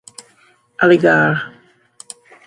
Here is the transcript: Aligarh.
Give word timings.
Aligarh. 0.81 1.37